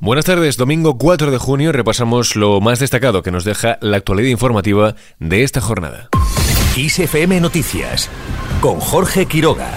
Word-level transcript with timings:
Buenas 0.00 0.26
tardes, 0.26 0.56
domingo 0.56 0.96
4 0.96 1.32
de 1.32 1.38
junio 1.38 1.72
repasamos 1.72 2.36
lo 2.36 2.60
más 2.60 2.78
destacado 2.78 3.24
que 3.24 3.32
nos 3.32 3.42
deja 3.42 3.78
la 3.80 3.96
actualidad 3.96 4.28
informativa 4.28 4.94
de 5.18 5.42
esta 5.42 5.60
jornada. 5.60 6.08
ISFM 6.76 7.40
Noticias 7.40 8.08
con 8.60 8.78
Jorge 8.78 9.26
Quiroga. 9.26 9.72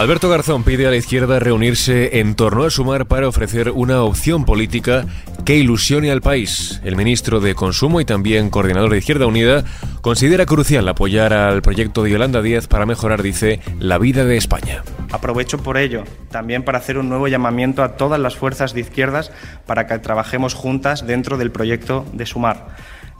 Alberto 0.00 0.30
Garzón 0.30 0.64
pide 0.64 0.86
a 0.86 0.90
la 0.90 0.96
izquierda 0.96 1.38
reunirse 1.40 2.20
en 2.20 2.34
torno 2.34 2.64
a 2.64 2.70
Sumar 2.70 3.04
para 3.04 3.28
ofrecer 3.28 3.70
una 3.70 4.02
opción 4.02 4.46
política 4.46 5.04
que 5.44 5.58
ilusione 5.58 6.10
al 6.10 6.22
país. 6.22 6.80
El 6.84 6.96
ministro 6.96 7.38
de 7.38 7.54
Consumo 7.54 8.00
y 8.00 8.06
también 8.06 8.48
coordinador 8.48 8.92
de 8.92 8.96
Izquierda 8.96 9.26
Unida 9.26 9.62
considera 10.00 10.46
crucial 10.46 10.88
apoyar 10.88 11.34
al 11.34 11.60
proyecto 11.60 12.02
de 12.02 12.12
Yolanda 12.12 12.40
Díaz 12.40 12.66
para 12.66 12.86
mejorar, 12.86 13.22
dice, 13.22 13.60
la 13.78 13.98
vida 13.98 14.24
de 14.24 14.38
España. 14.38 14.82
Aprovecho 15.12 15.58
por 15.58 15.76
ello 15.76 16.04
también 16.30 16.62
para 16.62 16.78
hacer 16.78 16.96
un 16.96 17.10
nuevo 17.10 17.28
llamamiento 17.28 17.82
a 17.82 17.98
todas 17.98 18.18
las 18.18 18.36
fuerzas 18.36 18.72
de 18.72 18.80
izquierdas 18.80 19.30
para 19.66 19.86
que 19.86 19.98
trabajemos 19.98 20.54
juntas 20.54 21.06
dentro 21.06 21.36
del 21.36 21.50
proyecto 21.50 22.06
de 22.14 22.24
Sumar. 22.24 22.68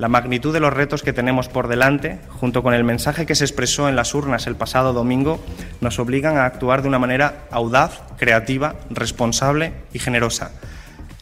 La 0.01 0.09
magnitud 0.09 0.51
de 0.55 0.61
los 0.61 0.73
retos 0.73 1.03
que 1.03 1.13
tenemos 1.13 1.51
por 1.51 1.69
delante, 1.69 2.21
junto 2.31 2.63
con 2.63 2.73
el 2.73 2.85
mensaje 2.85 3.27
que 3.27 3.35
se 3.35 3.45
expresó 3.45 3.87
en 3.87 3.97
las 3.97 4.15
urnas 4.15 4.47
el 4.47 4.57
pasado 4.57 4.95
domingo, 4.95 5.45
nos 5.83 5.99
obligan 5.99 6.39
a 6.39 6.47
actuar 6.47 6.81
de 6.81 6.89
una 6.89 6.99
manera 6.99 7.45
audaz, 7.51 8.01
creativa, 8.17 8.77
responsable 8.89 9.75
y 9.93 9.99
generosa. 9.99 10.53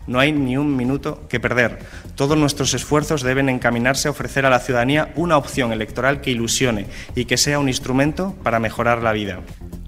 No 0.06 0.20
hay 0.20 0.30
ni 0.30 0.56
un 0.56 0.76
minuto 0.76 1.26
que 1.28 1.40
perder. 1.40 1.80
Todos 2.14 2.38
nuestros 2.38 2.72
esfuerzos 2.72 3.22
deben 3.22 3.48
encaminarse 3.48 4.06
a 4.06 4.12
ofrecer 4.12 4.46
a 4.46 4.50
la 4.50 4.60
ciudadanía 4.60 5.10
una 5.16 5.38
opción 5.38 5.72
electoral 5.72 6.20
que 6.20 6.30
ilusione 6.30 6.86
y 7.16 7.24
que 7.24 7.36
sea 7.36 7.58
un 7.58 7.66
instrumento 7.66 8.36
para 8.44 8.60
mejorar 8.60 9.02
la 9.02 9.10
vida. 9.10 9.40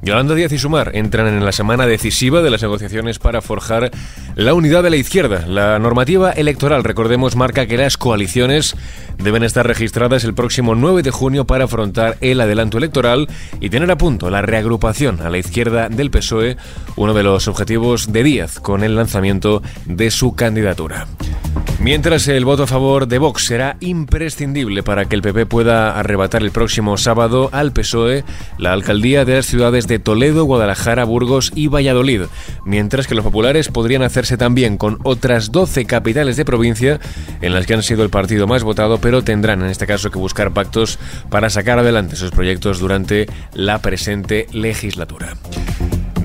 Yolanda 0.03 0.35
Díaz 0.35 0.53
y 0.53 0.59
Sumar 0.59 0.93
entran 0.95 1.27
en 1.27 1.45
la 1.45 1.53
semana 1.53 1.87
decisiva 1.87 2.41
de 2.41 2.51
las 2.51 2.63
negociaciones 2.63 3.19
para 3.19 3.43
forjar 3.43 3.91
la 4.35 4.55
unidad 4.55 4.83
de 4.83 4.91
la 4.91 4.97
izquierda. 4.97 5.47
La 5.47 5.79
normativa 5.79 6.33
electoral, 6.33 6.85
recordemos, 6.85 7.37
marca 7.37 7.67
que 7.67 7.77
las 7.77 7.99
coaliciones 7.99 8.77
deben 9.19 9.43
estar 9.43 9.67
registradas 9.67 10.25
el 10.25 10.33
próximo 10.33 10.75
9 10.75 11.03
de 11.03 11.11
junio 11.11 11.45
para 11.45 11.65
afrontar 11.65 12.17
el 12.23 12.41
adelanto 12.41 12.79
electoral 12.79 13.29
y 13.61 13.69
tener 13.69 13.91
a 13.91 13.99
punto 13.99 14.31
la 14.31 14.41
reagrupación 14.41 15.21
a 15.21 15.29
la 15.29 15.39
izquierda 15.39 15.91
del 15.91 16.11
PSOE, 16.11 16.57
uno 16.97 17.13
de 17.13 17.23
los 17.23 17.47
objetivos 17.47 18.11
de 18.11 18.23
Díaz 18.23 18.59
con 18.59 18.83
el 18.85 18.97
lanzamiento 18.97 19.63
de 19.85 20.11
su 20.11 20.35
candidatura. 20.35 21.07
Mientras 21.81 22.29
el 22.29 22.45
voto 22.45 22.65
a 22.65 22.67
favor 22.67 23.09
de 23.09 23.17
Vox 23.17 23.47
será 23.47 23.79
imprescindible 23.81 24.83
para 24.83 25.07
que 25.07 25.17
el 25.17 25.23
PP 25.23 25.47
pueda 25.47 25.99
arrebatar 25.99 26.43
el 26.43 26.51
próximo 26.51 26.99
sábado 26.99 27.49
al 27.53 27.73
PSOE 27.73 28.23
la 28.59 28.75
alcaldía 28.75 29.25
de 29.25 29.37
las 29.37 29.47
ciudades 29.47 29.89
de 29.89 29.99
Toledo, 29.99 30.45
Guadalajara, 30.45 31.05
Burgos 31.05 31.53
y 31.55 31.69
Valladolid, 31.69 32.25
mientras 32.67 33.07
que 33.07 33.15
los 33.15 33.25
populares 33.25 33.69
podrían 33.69 34.03
hacerse 34.03 34.37
también 34.37 34.77
con 34.77 34.99
otras 35.05 35.53
12 35.53 35.87
capitales 35.87 36.37
de 36.37 36.45
provincia 36.45 37.01
en 37.41 37.55
las 37.55 37.67
que 37.67 37.73
han 37.73 37.83
sido 37.83 38.05
el 38.05 38.11
partido 38.11 38.47
más 38.47 38.63
votado, 38.63 38.99
pero 38.99 39.25
tendrán 39.25 39.63
en 39.63 39.71
este 39.71 39.87
caso 39.87 40.11
que 40.11 40.19
buscar 40.19 40.53
pactos 40.53 40.99
para 41.31 41.49
sacar 41.49 41.79
adelante 41.79 42.15
sus 42.15 42.31
proyectos 42.31 42.79
durante 42.79 43.27
la 43.55 43.79
presente 43.79 44.47
legislatura. 44.53 45.35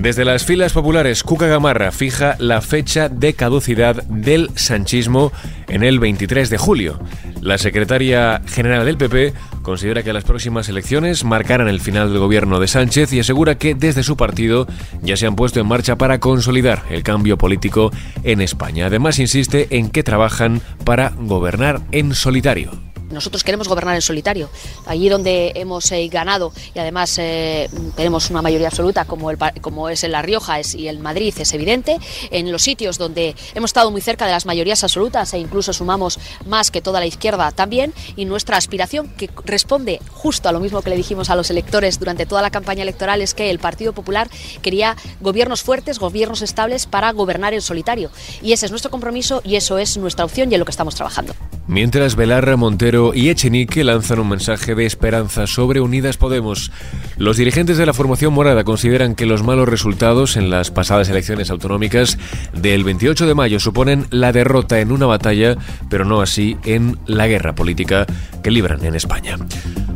Desde 0.06 0.24
las 0.24 0.44
filas 0.44 0.72
populares, 0.72 1.24
Cuca 1.24 1.48
Gamarra 1.48 1.90
fija 1.90 2.36
la 2.38 2.60
fecha 2.60 3.08
de 3.08 3.34
caducidad 3.34 4.04
del 4.04 4.50
sanchismo 4.54 5.32
en 5.66 5.82
el 5.82 5.98
23 5.98 6.48
de 6.48 6.58
julio. 6.58 7.00
La 7.40 7.58
secretaria 7.58 8.40
general 8.46 8.86
del 8.86 8.98
PP 8.98 9.34
considera 9.62 10.04
que 10.04 10.12
las 10.12 10.22
próximas 10.22 10.68
elecciones 10.68 11.24
marcarán 11.24 11.66
el 11.66 11.80
final 11.80 12.10
del 12.10 12.20
gobierno 12.20 12.60
de 12.60 12.68
Sánchez 12.68 13.12
y 13.14 13.18
asegura 13.18 13.58
que 13.58 13.74
desde 13.74 14.04
su 14.04 14.16
partido 14.16 14.68
ya 15.02 15.16
se 15.16 15.26
han 15.26 15.34
puesto 15.34 15.58
en 15.58 15.66
marcha 15.66 15.96
para 15.96 16.20
consolidar 16.20 16.84
el 16.88 17.02
cambio 17.02 17.36
político 17.36 17.90
en 18.22 18.40
España. 18.40 18.86
Además, 18.86 19.18
insiste 19.18 19.76
en 19.76 19.90
que 19.90 20.04
trabajan 20.04 20.60
para 20.84 21.14
gobernar 21.18 21.80
en 21.90 22.14
solitario. 22.14 22.85
Nosotros 23.10 23.44
queremos 23.44 23.68
gobernar 23.68 23.94
en 23.94 24.02
solitario. 24.02 24.50
Allí 24.86 25.08
donde 25.08 25.52
hemos 25.54 25.90
eh, 25.92 26.08
ganado 26.08 26.52
y 26.74 26.78
además 26.78 27.16
eh, 27.18 27.68
tenemos 27.94 28.30
una 28.30 28.42
mayoría 28.42 28.68
absoluta 28.68 29.04
como, 29.04 29.88
es 29.88 30.04
en 30.04 30.12
La 30.12 30.22
Rioja 30.22 30.58
es, 30.58 30.74
y 30.74 30.88
el 30.88 30.98
Madrid 30.98 31.34
es 31.38 31.52
evidente. 31.52 31.98
En 32.30 32.50
los 32.50 32.62
sitios 32.62 32.98
donde 32.98 33.34
hemos 33.54 33.70
estado 33.70 33.90
muy 33.90 34.00
cerca 34.00 34.26
de 34.26 34.32
las 34.32 34.46
mayorías 34.46 34.82
absolutas 34.82 35.32
e 35.34 35.38
incluso 35.38 35.72
sumamos 35.72 36.18
más 36.46 36.70
que 36.70 36.82
toda 36.82 37.00
la 37.00 37.06
izquierda 37.06 37.52
también. 37.52 37.94
Y 38.16 38.24
nuestra 38.24 38.56
aspiración, 38.56 39.08
que 39.08 39.30
responde 39.44 40.00
justo 40.12 40.48
a 40.48 40.52
lo 40.52 40.60
mismo 40.60 40.82
que 40.82 40.90
le 40.90 40.96
dijimos 40.96 41.30
a 41.30 41.36
los 41.36 41.50
electores 41.50 41.98
durante 41.98 42.26
toda 42.26 42.42
la 42.42 42.50
campaña 42.50 42.82
electoral, 42.82 43.22
es 43.22 43.34
que 43.34 43.50
el 43.50 43.58
Partido 43.58 43.92
Popular 43.92 44.28
quería 44.62 44.96
gobiernos 45.20 45.62
fuertes, 45.62 45.98
gobiernos 45.98 46.42
estables 46.42 46.86
para 46.86 47.12
gobernar 47.12 47.54
en 47.54 47.62
solitario. 47.62 48.10
Y 48.42 48.52
ese 48.52 48.66
es 48.66 48.72
nuestro 48.72 48.90
compromiso 48.90 49.40
y 49.44 49.56
eso 49.56 49.78
es 49.78 49.96
nuestra 49.96 50.24
opción 50.24 50.50
y 50.50 50.54
en 50.54 50.60
lo 50.60 50.64
que 50.64 50.70
estamos 50.70 50.94
trabajando. 50.94 51.34
Mientras 51.68 52.14
Belarra, 52.14 52.56
Montero 52.56 53.12
y 53.12 53.28
Echenique 53.28 53.82
lanzan 53.82 54.20
un 54.20 54.28
mensaje 54.28 54.76
de 54.76 54.86
esperanza 54.86 55.48
sobre 55.48 55.80
Unidas 55.80 56.16
Podemos. 56.16 56.70
Los 57.16 57.36
dirigentes 57.36 57.76
de 57.76 57.86
la 57.86 57.92
formación 57.92 58.32
morada 58.32 58.62
consideran 58.62 59.16
que 59.16 59.26
los 59.26 59.42
malos 59.42 59.68
resultados 59.68 60.36
en 60.36 60.48
las 60.48 60.70
pasadas 60.70 61.08
elecciones 61.08 61.50
autonómicas 61.50 62.18
del 62.52 62.84
28 62.84 63.26
de 63.26 63.34
mayo 63.34 63.58
suponen 63.58 64.06
la 64.10 64.32
derrota 64.32 64.80
en 64.80 64.92
una 64.92 65.06
batalla, 65.06 65.56
pero 65.90 66.04
no 66.04 66.20
así 66.20 66.56
en 66.64 66.98
la 67.06 67.26
guerra 67.26 67.54
política 67.54 68.06
que 68.44 68.52
libran 68.52 68.84
en 68.84 68.94
España. 68.94 69.36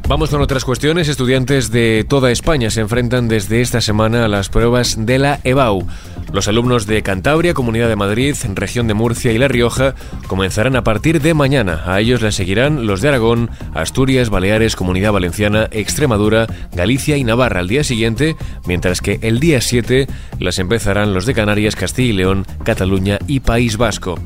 Vamos 0.08 0.31
con 0.31 0.41
otras 0.42 0.64
cuestiones. 0.64 1.06
Estudiantes 1.06 1.70
de 1.70 2.04
toda 2.08 2.32
España 2.32 2.70
se 2.70 2.81
enfrentan 2.81 3.28
desde 3.28 3.60
esta 3.60 3.81
semana 3.81 4.25
a 4.25 4.28
las 4.28 4.48
pruebas 4.48 4.97
de 5.06 5.20
la 5.20 5.38
EBAU. 5.44 5.87
Los 6.32 6.46
alumnos 6.46 6.86
de 6.86 7.02
Cantabria, 7.02 7.54
Comunidad 7.54 7.88
de 7.88 7.96
Madrid, 7.96 8.36
Región 8.54 8.86
de 8.86 8.94
Murcia 8.94 9.32
y 9.32 9.38
La 9.38 9.48
Rioja 9.48 9.94
comenzarán 10.28 10.76
a 10.76 10.84
partir 10.84 11.20
de 11.20 11.34
mañana. 11.34 11.82
A 11.86 12.00
ellos 12.00 12.22
les 12.22 12.36
seguirán 12.36 12.86
los 12.86 13.00
de 13.00 13.08
Aragón, 13.08 13.50
Asturias, 13.74 14.30
Baleares, 14.30 14.76
Comunidad 14.76 15.12
Valenciana, 15.12 15.69
Extremadura, 15.72 16.46
Galicia 16.72 17.16
y 17.16 17.24
Navarra 17.24 17.60
al 17.60 17.69
día 17.69 17.82
siguiente, 17.82 18.36
mientras 18.64 19.00
que 19.00 19.19
el 19.22 19.40
día 19.40 19.60
7 19.60 20.06
las 20.38 20.60
empezarán 20.60 21.14
los 21.14 21.26
de 21.26 21.34
Canarias, 21.34 21.74
Castilla 21.74 22.10
y 22.10 22.12
León, 22.12 22.46
Cataluña 22.64 23.19
y 23.26 23.40
País 23.40 23.76
Vasco. 23.76 24.16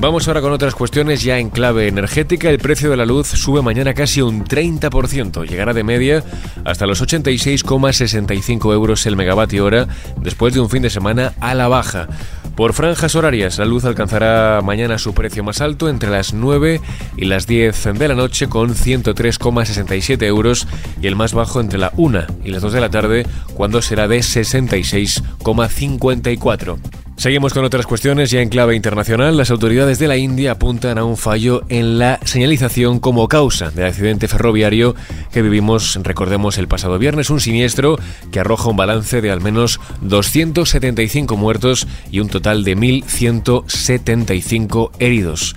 Vamos 0.00 0.28
ahora 0.28 0.40
con 0.40 0.52
otras 0.52 0.76
cuestiones 0.76 1.24
ya 1.24 1.40
en 1.40 1.50
clave 1.50 1.88
energética. 1.88 2.50
El 2.50 2.60
precio 2.60 2.88
de 2.88 2.96
la 2.96 3.04
luz 3.04 3.26
sube 3.26 3.62
mañana 3.62 3.94
casi 3.94 4.22
un 4.22 4.44
30%. 4.44 5.44
Llegará 5.44 5.74
de 5.74 5.82
media 5.82 6.22
hasta 6.64 6.86
los 6.86 7.02
86,65 7.02 8.72
euros 8.72 9.04
el 9.06 9.16
megavatio 9.16 9.64
hora 9.64 9.88
después 10.20 10.54
de 10.54 10.60
un 10.60 10.70
fin 10.70 10.82
de 10.82 10.90
semana 10.90 11.32
a 11.40 11.52
la 11.54 11.66
baja. 11.66 12.06
Por 12.54 12.74
franjas 12.74 13.16
horarias, 13.16 13.58
la 13.58 13.64
luz 13.64 13.84
alcanzará 13.84 14.60
mañana 14.62 14.98
su 14.98 15.14
precio 15.14 15.42
más 15.42 15.60
alto 15.60 15.88
entre 15.88 16.10
las 16.10 16.32
9 16.32 16.80
y 17.16 17.24
las 17.24 17.48
10 17.48 17.94
de 17.94 18.08
la 18.08 18.14
noche 18.14 18.48
con 18.48 18.76
103,67 18.76 20.22
euros 20.22 20.68
y 21.02 21.08
el 21.08 21.16
más 21.16 21.34
bajo 21.34 21.60
entre 21.60 21.80
la 21.80 21.92
1 21.96 22.24
y 22.44 22.50
las 22.50 22.62
2 22.62 22.72
de 22.72 22.80
la 22.80 22.90
tarde 22.90 23.26
cuando 23.54 23.82
será 23.82 24.06
de 24.06 24.18
66,54. 24.18 26.97
Seguimos 27.18 27.52
con 27.52 27.64
otras 27.64 27.84
cuestiones 27.84 28.30
ya 28.30 28.40
en 28.40 28.48
clave 28.48 28.76
internacional. 28.76 29.36
Las 29.36 29.50
autoridades 29.50 29.98
de 29.98 30.06
la 30.06 30.16
India 30.16 30.52
apuntan 30.52 30.98
a 30.98 31.04
un 31.04 31.16
fallo 31.16 31.64
en 31.68 31.98
la 31.98 32.20
señalización 32.24 33.00
como 33.00 33.26
causa 33.26 33.72
del 33.72 33.86
accidente 33.86 34.28
ferroviario 34.28 34.94
que 35.32 35.42
vivimos, 35.42 35.98
recordemos, 36.04 36.58
el 36.58 36.68
pasado 36.68 36.96
viernes, 36.96 37.30
un 37.30 37.40
siniestro 37.40 37.98
que 38.30 38.38
arroja 38.38 38.70
un 38.70 38.76
balance 38.76 39.20
de 39.20 39.32
al 39.32 39.40
menos 39.40 39.80
275 40.02 41.36
muertos 41.36 41.88
y 42.12 42.20
un 42.20 42.28
total 42.28 42.62
de 42.62 42.76
1.175 42.76 44.92
heridos. 45.00 45.56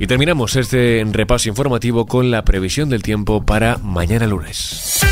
Y 0.00 0.06
terminamos 0.06 0.56
este 0.56 1.04
repaso 1.12 1.50
informativo 1.50 2.06
con 2.06 2.30
la 2.30 2.46
previsión 2.46 2.88
del 2.88 3.02
tiempo 3.02 3.44
para 3.44 3.76
mañana 3.76 4.26
lunes. 4.26 5.02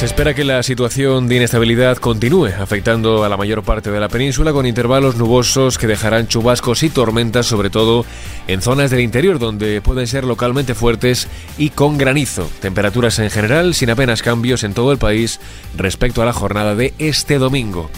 Se 0.00 0.06
espera 0.06 0.32
que 0.32 0.44
la 0.44 0.62
situación 0.62 1.28
de 1.28 1.36
inestabilidad 1.36 1.98
continúe 1.98 2.46
afectando 2.58 3.22
a 3.22 3.28
la 3.28 3.36
mayor 3.36 3.62
parte 3.62 3.90
de 3.90 4.00
la 4.00 4.08
península 4.08 4.50
con 4.50 4.64
intervalos 4.64 5.16
nubosos 5.16 5.76
que 5.76 5.86
dejarán 5.86 6.26
chubascos 6.26 6.82
y 6.84 6.88
tormentas 6.88 7.44
sobre 7.44 7.68
todo 7.68 8.06
en 8.48 8.62
zonas 8.62 8.90
del 8.90 9.00
interior 9.00 9.38
donde 9.38 9.82
pueden 9.82 10.06
ser 10.06 10.24
localmente 10.24 10.74
fuertes 10.74 11.28
y 11.58 11.68
con 11.68 11.98
granizo. 11.98 12.48
Temperaturas 12.62 13.18
en 13.18 13.28
general 13.28 13.74
sin 13.74 13.90
apenas 13.90 14.22
cambios 14.22 14.64
en 14.64 14.72
todo 14.72 14.90
el 14.90 14.96
país 14.96 15.38
respecto 15.76 16.22
a 16.22 16.24
la 16.24 16.32
jornada 16.32 16.74
de 16.74 16.94
este 16.98 17.36
domingo. 17.36 17.90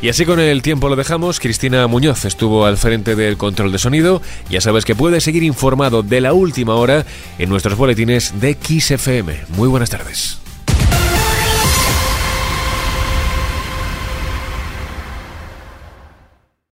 Y 0.00 0.08
así 0.08 0.24
con 0.24 0.40
el 0.40 0.62
tiempo 0.62 0.88
lo 0.88 0.96
dejamos. 0.96 1.40
Cristina 1.40 1.86
Muñoz 1.88 2.24
estuvo 2.24 2.64
al 2.64 2.78
frente 2.78 3.16
del 3.16 3.36
control 3.36 3.70
de 3.70 3.78
sonido. 3.78 4.22
Ya 4.48 4.62
sabes 4.62 4.86
que 4.86 4.94
puedes 4.94 5.24
seguir 5.24 5.42
informado 5.42 6.02
de 6.02 6.22
la 6.22 6.32
última 6.32 6.74
hora 6.76 7.04
en 7.38 7.50
nuestros 7.50 7.76
boletines 7.76 8.40
de 8.40 8.54
XFM. 8.54 9.40
Muy 9.50 9.68
buenas 9.68 9.90
tardes. 9.90 10.43